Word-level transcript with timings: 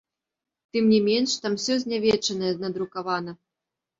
Тым 0.77 0.87
не 0.93 0.99
менш, 1.07 1.35
там 1.43 1.59
усё 1.59 1.77
знявечанае 1.85 2.53
надрукавана. 2.65 3.31